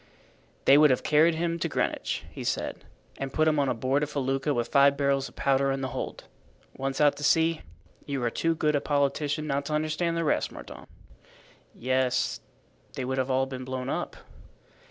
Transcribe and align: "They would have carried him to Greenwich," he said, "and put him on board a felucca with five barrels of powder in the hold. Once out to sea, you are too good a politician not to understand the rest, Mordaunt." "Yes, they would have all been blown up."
"They 0.65 0.79
would 0.79 0.89
have 0.89 1.03
carried 1.03 1.35
him 1.35 1.59
to 1.59 1.69
Greenwich," 1.69 2.25
he 2.31 2.43
said, 2.43 2.85
"and 3.19 3.31
put 3.31 3.47
him 3.47 3.59
on 3.59 3.77
board 3.77 4.01
a 4.01 4.07
felucca 4.07 4.51
with 4.51 4.69
five 4.69 4.97
barrels 4.97 5.29
of 5.29 5.35
powder 5.35 5.71
in 5.71 5.81
the 5.81 5.89
hold. 5.89 6.23
Once 6.75 6.99
out 6.99 7.17
to 7.17 7.23
sea, 7.23 7.61
you 8.07 8.23
are 8.23 8.31
too 8.31 8.55
good 8.55 8.75
a 8.75 8.81
politician 8.81 9.45
not 9.45 9.65
to 9.65 9.73
understand 9.75 10.17
the 10.17 10.23
rest, 10.23 10.51
Mordaunt." 10.51 10.89
"Yes, 11.75 12.39
they 12.93 13.05
would 13.05 13.19
have 13.19 13.29
all 13.29 13.45
been 13.45 13.63
blown 13.63 13.89
up." 13.89 14.15